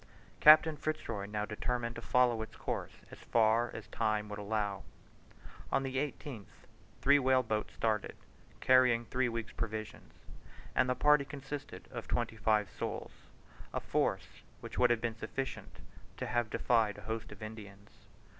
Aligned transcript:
Captain 0.39 0.75
Fitz 0.75 1.07
Roy 1.07 1.27
now 1.27 1.45
determined 1.45 1.93
to 1.95 2.01
follow 2.01 2.41
its 2.41 2.55
course 2.55 2.93
as 3.11 3.19
far 3.19 3.69
as 3.69 3.85
time 3.89 4.29
would 4.29 4.39
allow. 4.39 4.81
On 5.71 5.83
the 5.83 5.97
18th 5.97 6.47
three 7.01 7.19
whale 7.19 7.43
boats 7.43 7.75
started, 7.75 8.15
carrying 8.61 9.05
three 9.05 9.29
weeks' 9.29 9.51
provisions; 9.53 10.11
and 10.73 10.89
the 10.89 10.95
party 10.95 11.23
consisted 11.23 11.87
of 11.91 12.07
twenty 12.07 12.35
five 12.35 12.67
souls 12.67 13.11
a 13.75 13.79
force 13.79 14.41
which 14.59 14.79
would 14.79 14.89
have 14.89 15.01
been 15.01 15.19
sufficient 15.19 15.77
to 16.17 16.25
have 16.25 16.49
defied 16.49 16.97
a 16.97 17.01
host 17.01 17.31
of 17.31 17.43
Indians. 17.43 17.91